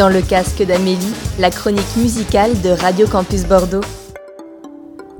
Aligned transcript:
Dans 0.00 0.08
le 0.08 0.22
casque 0.22 0.62
d'Amélie, 0.62 1.12
la 1.38 1.50
chronique 1.50 1.94
musicale 1.98 2.58
de 2.62 2.70
Radio 2.70 3.06
Campus 3.06 3.44
Bordeaux. 3.44 3.82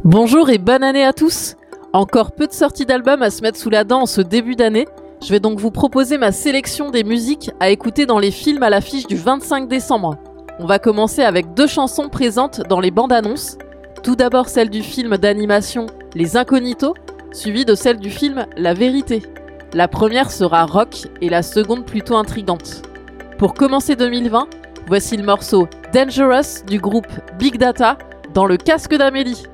Bonjour 0.04 0.49
et 0.49 0.56
bonne 0.56 0.83
année 0.83 1.04
à 1.04 1.12
tous 1.12 1.56
Encore 1.92 2.33
peu 2.33 2.46
de 2.46 2.53
sorties 2.54 2.87
d'albums 2.87 3.21
à 3.21 3.29
se 3.29 3.43
mettre 3.43 3.58
sous 3.58 3.69
la 3.69 3.85
dent 3.85 4.01
en 4.01 4.06
ce 4.06 4.22
début 4.22 4.56
d'année. 4.56 4.88
Je 5.22 5.29
vais 5.29 5.38
donc 5.38 5.61
vous 5.61 5.71
proposer 5.71 6.16
ma 6.16 6.33
sélection 6.33 6.90
des 6.90 7.04
musiques 7.04 7.51
à 7.61 7.69
écouter 7.69 8.06
dans 8.06 8.19
les 8.19 8.30
films 8.30 8.62
à 8.62 8.71
l'affiche 8.71 9.06
du 9.06 9.16
25 9.16 9.69
décembre. 9.69 10.16
On 10.58 10.65
va 10.65 10.79
commencer 10.79 11.21
avec 11.21 11.53
deux 11.53 11.67
chansons 11.67 12.08
présentes 12.08 12.62
dans 12.67 12.81
les 12.81 12.90
bandes 12.90 13.12
annonces. 13.12 13.58
Tout 14.03 14.17
d'abord 14.17 14.49
celle 14.49 14.71
du 14.71 14.83
film 14.83 15.19
d'animation 15.19 15.88
Les 16.15 16.38
Incognitos, 16.38 16.95
suivie 17.33 17.66
de 17.66 17.74
celle 17.74 17.98
du 17.98 18.09
film 18.09 18.47
La 18.56 18.73
Vérité. 18.73 19.20
La 19.75 19.89
première 19.89 20.31
sera 20.31 20.65
rock 20.65 21.06
et 21.20 21.28
la 21.28 21.42
seconde 21.42 21.84
plutôt 21.84 22.17
intrigante. 22.17 22.81
Pour 23.37 23.53
commencer 23.53 23.95
2020, 23.95 24.48
voici 24.87 25.16
le 25.16 25.25
morceau 25.25 25.69
Dangerous 25.93 26.65
du 26.66 26.79
groupe 26.79 27.09
Big 27.39 27.59
Data 27.59 27.98
dans 28.34 28.47
le 28.47 28.57
casque 28.57 28.95
d'Amélie. 28.95 29.45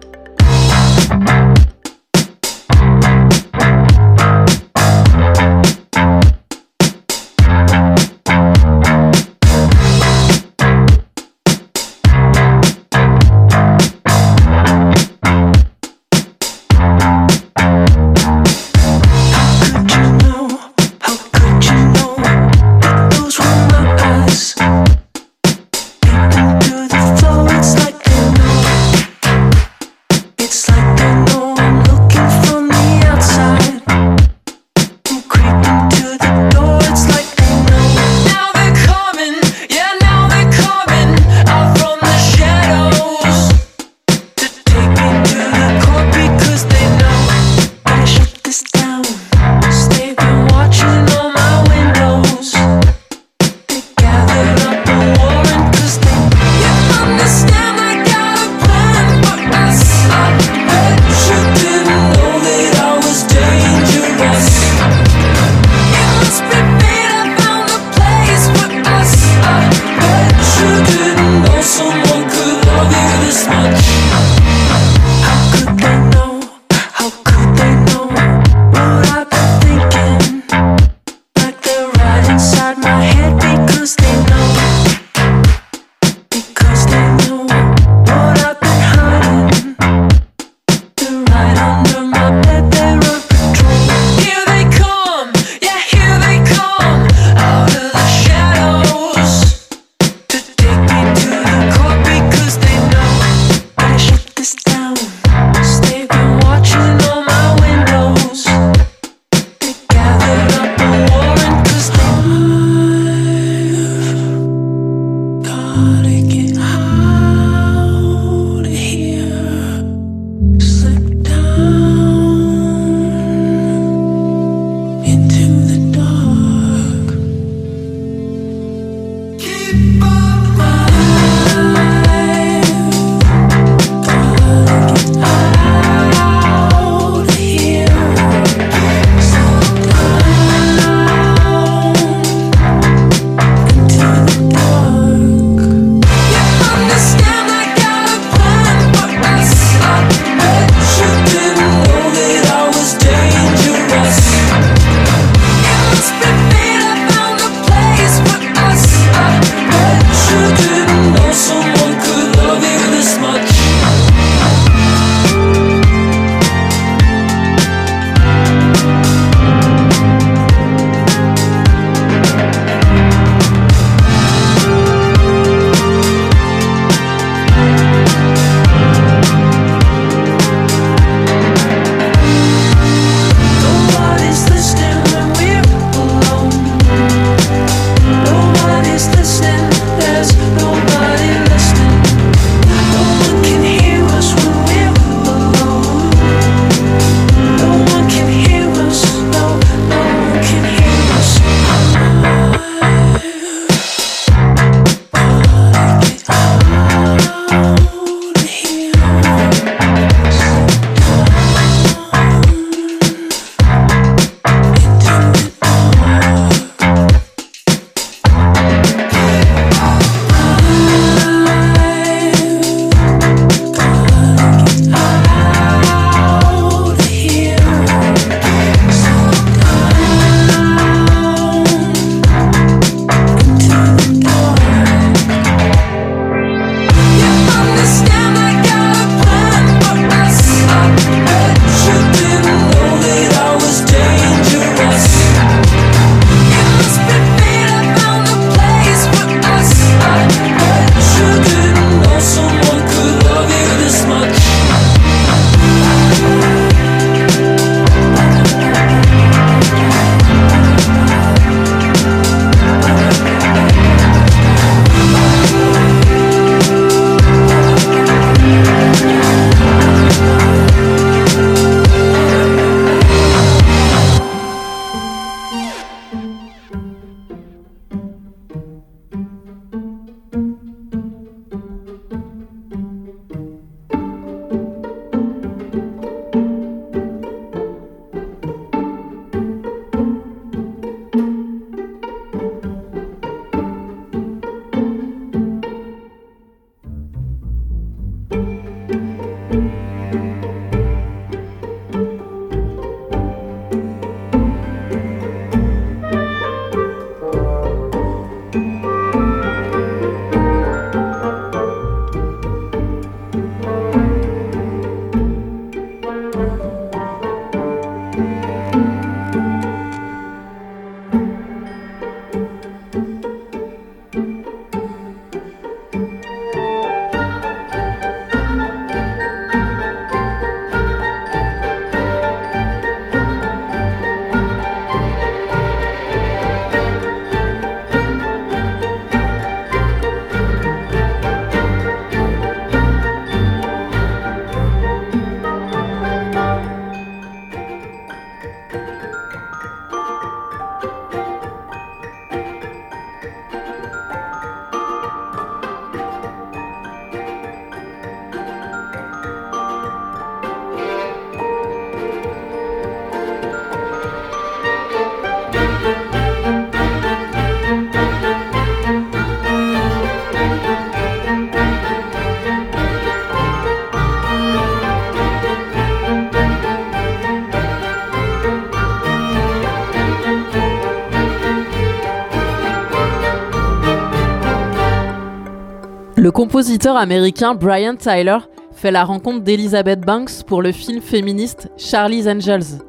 Le 386.27 386.33
compositeur 386.33 386.97
américain 386.97 387.55
Brian 387.55 387.95
Tyler 387.95 388.39
fait 388.73 388.91
la 388.91 389.05
rencontre 389.05 389.45
d'Elizabeth 389.45 390.01
Banks 390.01 390.43
pour 390.45 390.61
le 390.61 390.73
film 390.73 391.01
féministe 391.01 391.71
Charlie's 391.77 392.27
Angels. 392.27 392.81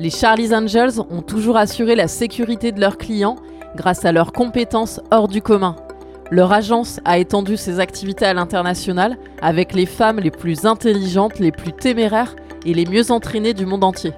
Les 0.00 0.10
Charlie's 0.10 0.52
Angels 0.52 1.00
ont 1.08 1.22
toujours 1.22 1.56
assuré 1.56 1.94
la 1.94 2.08
sécurité 2.08 2.72
de 2.72 2.80
leurs 2.80 2.98
clients 2.98 3.36
grâce 3.76 4.04
à 4.04 4.10
leurs 4.10 4.32
compétences 4.32 5.00
hors 5.12 5.28
du 5.28 5.40
commun. 5.40 5.76
Leur 6.32 6.52
agence 6.52 6.98
a 7.04 7.18
étendu 7.18 7.56
ses 7.56 7.78
activités 7.78 8.24
à 8.24 8.34
l'international 8.34 9.18
avec 9.40 9.72
les 9.72 9.86
femmes 9.86 10.18
les 10.18 10.32
plus 10.32 10.66
intelligentes, 10.66 11.38
les 11.38 11.52
plus 11.52 11.72
téméraires 11.72 12.34
et 12.66 12.74
les 12.74 12.86
mieux 12.86 13.12
entraînées 13.12 13.54
du 13.54 13.66
monde 13.66 13.84
entier. 13.84 14.14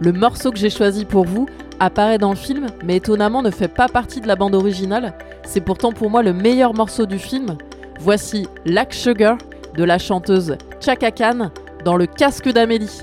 Le 0.00 0.14
morceau 0.14 0.52
que 0.52 0.58
j'ai 0.58 0.70
choisi 0.70 1.04
pour 1.04 1.26
vous 1.26 1.48
apparaît 1.80 2.16
dans 2.16 2.30
le 2.30 2.36
film, 2.36 2.68
mais 2.82 2.96
étonnamment 2.96 3.42
ne 3.42 3.50
fait 3.50 3.68
pas 3.68 3.88
partie 3.88 4.22
de 4.22 4.26
la 4.26 4.36
bande 4.36 4.54
originale. 4.54 5.12
C'est 5.44 5.60
pourtant 5.60 5.92
pour 5.92 6.08
moi 6.08 6.22
le 6.22 6.32
meilleur 6.32 6.72
morceau 6.72 7.04
du 7.04 7.18
film. 7.18 7.58
Voici 8.00 8.46
Lac 8.64 8.92
Sugar 8.92 9.38
de 9.76 9.84
la 9.84 9.98
chanteuse 9.98 10.56
Chaka 10.80 11.10
Khan 11.10 11.50
dans 11.84 11.96
le 11.96 12.06
casque 12.06 12.48
d'Amélie. 12.48 13.02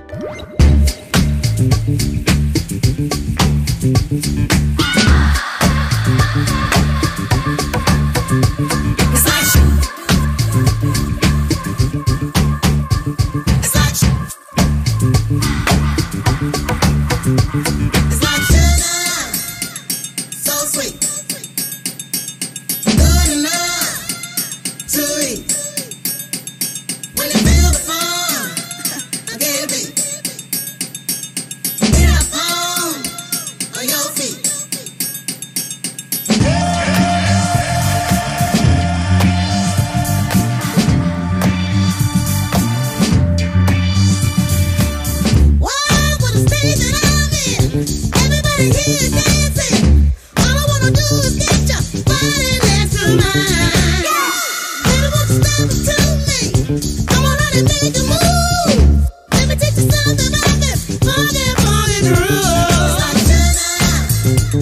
So 64.53 64.61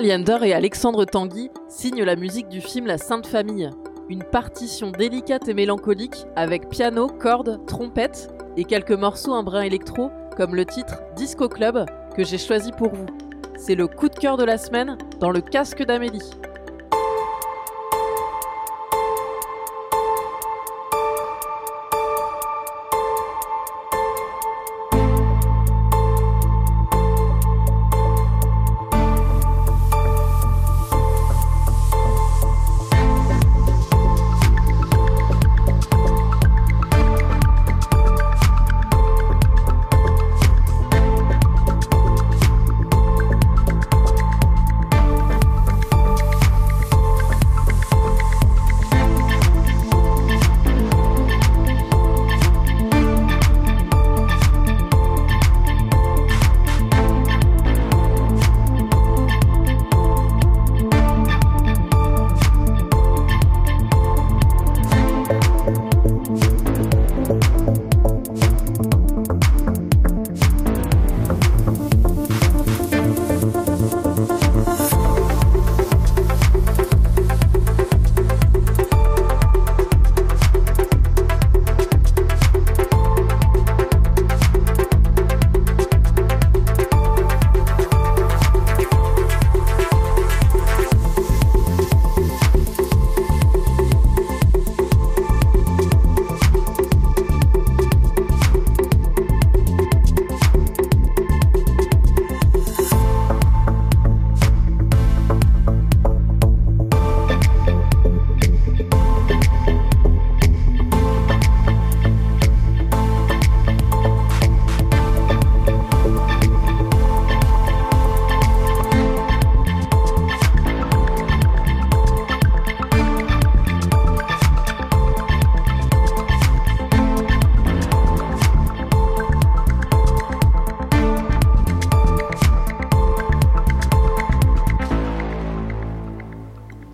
Romain 0.00 0.16
Liander 0.16 0.38
et 0.44 0.54
Alexandre 0.54 1.04
Tanguy 1.04 1.50
signent 1.68 2.04
la 2.04 2.16
musique 2.16 2.48
du 2.48 2.62
film 2.62 2.86
La 2.86 2.96
Sainte 2.96 3.26
Famille, 3.26 3.68
une 4.08 4.24
partition 4.24 4.92
délicate 4.92 5.46
et 5.48 5.52
mélancolique 5.52 6.24
avec 6.36 6.70
piano, 6.70 7.06
cordes, 7.06 7.66
trompette 7.66 8.30
et 8.56 8.64
quelques 8.64 8.92
morceaux 8.92 9.34
un 9.34 9.42
brin 9.42 9.60
électro 9.60 10.10
comme 10.38 10.54
le 10.54 10.64
titre 10.64 11.02
Disco 11.16 11.50
Club 11.50 11.84
que 12.16 12.24
j'ai 12.24 12.38
choisi 12.38 12.72
pour 12.72 12.94
vous. 12.94 13.06
C'est 13.58 13.74
le 13.74 13.88
coup 13.88 14.08
de 14.08 14.14
cœur 14.14 14.38
de 14.38 14.44
la 14.44 14.56
semaine 14.56 14.96
dans 15.18 15.30
le 15.30 15.42
casque 15.42 15.84
d'Amélie. 15.84 16.30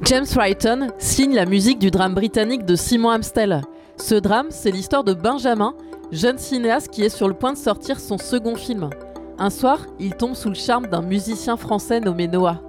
James 0.08 0.26
Wrighton 0.36 0.92
signe 0.98 1.34
la 1.34 1.46
musique 1.46 1.80
du 1.80 1.90
drame 1.90 2.14
britannique 2.14 2.64
de 2.64 2.76
Simon 2.76 3.10
Amstel. 3.10 3.62
Ce 3.96 4.14
drame, 4.14 4.46
c'est 4.50 4.70
l'histoire 4.70 5.02
de 5.02 5.14
Benjamin, 5.14 5.74
jeune 6.12 6.38
cinéaste 6.38 6.90
qui 6.90 7.02
est 7.02 7.08
sur 7.08 7.26
le 7.26 7.34
point 7.34 7.54
de 7.54 7.58
sortir 7.58 7.98
son 7.98 8.16
second 8.16 8.54
film. 8.54 8.88
Un 9.40 9.50
soir, 9.50 9.80
il 9.98 10.14
tombe 10.14 10.34
sous 10.34 10.48
le 10.48 10.54
charme 10.54 10.86
d'un 10.86 11.02
musicien 11.02 11.56
français 11.56 11.98
nommé 11.98 12.28
Noah. 12.28 12.62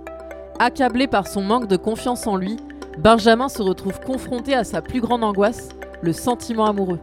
Accablé 0.57 1.05
par 1.05 1.27
son 1.27 1.43
manque 1.43 1.67
de 1.67 1.77
confiance 1.77 2.25
en 2.25 2.37
lui, 2.37 2.57
Benjamin 2.97 3.49
se 3.49 3.61
retrouve 3.61 3.99
confronté 3.99 4.55
à 4.55 4.63
sa 4.63 4.81
plus 4.81 4.99
grande 4.99 5.23
angoisse, 5.23 5.69
le 6.01 6.13
sentiment 6.13 6.65
amoureux. 6.65 6.99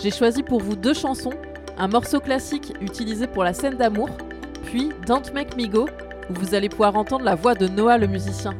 J'ai 0.00 0.12
choisi 0.12 0.44
pour 0.44 0.60
vous 0.60 0.76
deux 0.76 0.94
chansons, 0.94 1.34
un 1.78 1.88
morceau 1.88 2.20
classique 2.20 2.74
utilisé 2.80 3.26
pour 3.26 3.42
la 3.42 3.52
scène 3.52 3.74
d'amour, 3.74 4.10
puis 4.66 4.90
Don't 5.08 5.32
Make 5.34 5.56
Me 5.56 5.66
Go, 5.66 5.88
où 6.30 6.34
vous 6.34 6.54
allez 6.54 6.68
pouvoir 6.68 6.94
entendre 6.94 7.24
la 7.24 7.34
voix 7.34 7.56
de 7.56 7.66
Noah 7.66 7.98
le 7.98 8.06
musicien. 8.06 8.54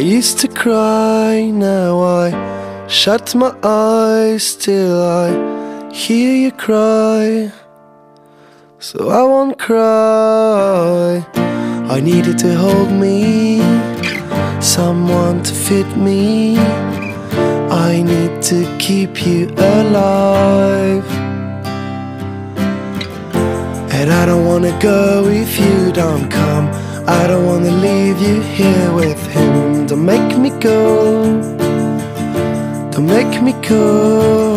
Used 0.00 0.38
to 0.40 0.48
cry, 0.48 1.50
now 1.50 2.00
I 2.00 2.86
shut 2.88 3.34
my 3.34 3.54
eyes 3.62 4.56
till 4.56 5.02
I 5.02 5.92
hear 5.92 6.34
you 6.34 6.52
cry. 6.52 7.52
So 8.78 9.10
I 9.10 9.22
won't 9.22 9.58
cry. 9.58 11.24
I 11.90 12.00
needed 12.00 12.38
to 12.38 12.54
hold 12.54 12.90
me, 12.90 13.60
someone 14.60 15.42
to 15.42 15.52
fit 15.52 15.96
me. 15.96 16.56
I 17.70 18.00
need 18.02 18.40
to 18.50 18.64
keep 18.78 19.26
you 19.26 19.48
alive. 19.58 21.04
And 23.92 24.10
I 24.10 24.24
don't 24.24 24.46
wanna 24.46 24.76
go 24.80 25.28
if 25.28 25.58
you 25.60 25.92
don't 25.92 26.30
come. 26.30 26.68
I 27.06 27.26
don't 27.26 27.44
wanna 27.44 27.70
leave 27.70 28.18
you 28.22 28.40
here 28.40 28.94
with 28.94 29.20
him. 29.34 29.49
Don't 30.00 30.06
make 30.06 30.38
me 30.38 30.48
go. 30.60 31.22
Don't 32.90 33.06
make 33.06 33.42
me 33.42 33.52
go. 33.68 34.56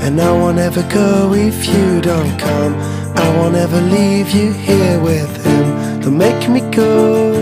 And 0.00 0.20
I 0.20 0.32
won't 0.32 0.58
ever 0.58 0.82
go 0.92 1.32
if 1.32 1.64
you 1.64 2.00
don't 2.00 2.36
come. 2.36 2.74
I 3.14 3.36
won't 3.36 3.54
ever 3.54 3.80
leave 3.80 4.30
you 4.30 4.50
here 4.50 4.98
with 4.98 5.32
him. 5.46 6.00
Don't 6.00 6.18
make 6.18 6.48
me 6.48 6.60
go. 6.72 7.34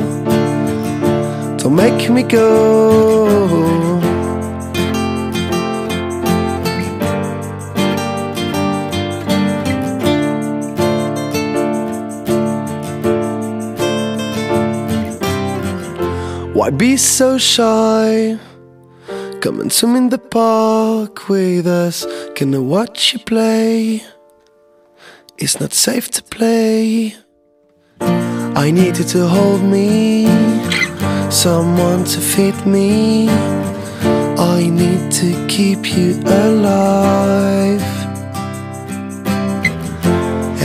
Don't 1.57 1.75
make 1.75 2.11
me 2.11 2.23
go. 2.23 3.88
Why 16.69 16.77
be 16.77 16.99
so 16.99 17.39
shy? 17.39 18.39
Come 19.41 19.61
and 19.63 19.73
swim 19.73 19.97
in 19.97 20.11
the 20.11 20.19
park 20.19 21.31
with 21.31 21.67
us. 21.67 22.07
Can 22.35 22.55
I 22.55 22.59
watch 22.59 23.15
you 23.15 23.21
play? 23.21 24.03
It's 25.39 25.61
not 25.61 25.73
safe 25.73 26.11
to 26.11 26.23
play. 26.23 27.17
I 28.03 28.71
need 28.71 28.99
you 28.99 29.05
to 29.05 29.27
hold 29.27 29.63
me, 29.63 30.27
someone 31.31 32.05
to 32.05 32.21
fit 32.21 32.67
me. 32.67 33.31
I 34.37 34.69
need 34.69 35.11
to 35.13 35.47
keep 35.49 35.97
you 35.97 36.21
alive. 36.27 37.81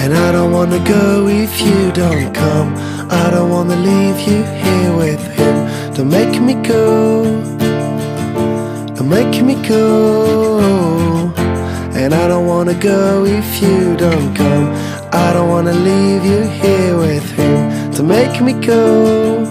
And 0.02 0.14
I 0.14 0.34
don't 0.34 0.52
wanna 0.52 0.84
go 0.84 1.30
if 1.30 1.62
you 1.62 1.94
don't 1.94 2.34
come. 2.36 2.76
I 3.10 3.30
don't 3.32 3.50
wanna 3.50 3.78
leave 3.78 4.20
you 4.28 4.44
here 4.44 4.98
with 4.98 5.24
him. 5.38 5.73
Don't 5.96 6.10
make 6.10 6.42
me 6.42 6.56
go. 6.56 7.24
Don't 8.96 9.10
make 9.10 9.44
me 9.44 9.54
go. 9.68 11.32
And 11.94 12.16
I 12.16 12.28
don't 12.28 12.48
wanna 12.48 12.74
go 12.74 13.26
if 13.26 13.62
you 13.62 13.96
don't 13.96 14.34
come. 14.36 14.74
I 15.12 15.32
don't 15.34 15.50
wanna 15.50 15.74
leave 15.74 16.26
you 16.26 16.42
here 16.62 16.98
with 16.98 17.30
him. 17.34 17.92
Don't 17.92 18.08
make 18.08 18.42
me 18.42 18.54
go. 18.54 19.46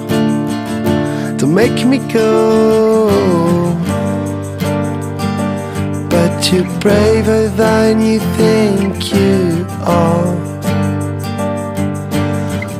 Don't 1.38 1.54
make 1.54 1.86
me 1.86 1.98
go. 2.12 3.08
But 6.10 6.52
you're 6.52 6.70
braver 6.80 7.48
than 7.50 8.02
you 8.02 8.18
think 8.36 9.12
you 9.14 9.64
are. 9.82 10.52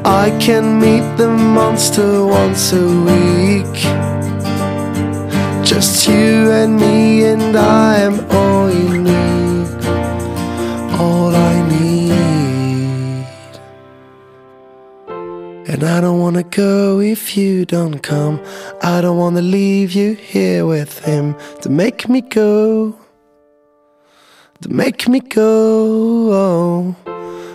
I 0.04 0.36
can 0.40 0.80
meet 0.80 1.16
the 1.16 1.28
monster 1.28 2.26
once 2.26 2.72
a 2.72 2.84
week. 3.06 3.31
Just 6.02 6.16
you 6.18 6.50
and 6.50 6.80
me, 6.80 7.24
and 7.26 7.56
I 7.56 7.98
am 7.98 8.26
all 8.32 8.68
you 8.68 8.98
need. 8.98 9.68
All 10.98 11.32
I 11.32 11.54
need. 11.68 13.24
And 15.68 15.84
I 15.84 16.00
don't 16.00 16.18
wanna 16.18 16.42
go 16.42 16.98
if 16.98 17.36
you 17.36 17.64
don't 17.64 18.00
come. 18.02 18.40
I 18.82 19.00
don't 19.00 19.16
wanna 19.16 19.42
leave 19.42 19.92
you 19.92 20.14
here 20.14 20.66
with 20.66 20.98
him 21.04 21.36
to 21.60 21.68
make 21.68 22.08
me 22.08 22.20
go. 22.20 22.96
To 24.62 24.68
make 24.68 25.06
me 25.08 25.20
go. 25.20 26.96